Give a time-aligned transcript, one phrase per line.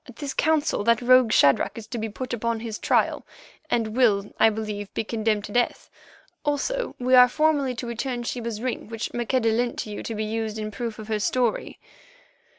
[0.07, 3.23] At this council that rogue Shadrach is to be put upon his trial,
[3.69, 5.91] and will, I believe, be condemned to death.
[6.43, 10.25] Also we are formally to return Sheba's ring which Maqueda lent to you to be
[10.25, 11.77] used in proof of her story.